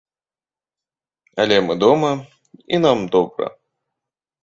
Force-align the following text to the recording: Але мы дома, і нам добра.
Але 1.45 1.57
мы 1.67 1.73
дома, 1.85 2.11
і 2.73 2.83
нам 2.89 3.07
добра. 3.19 3.47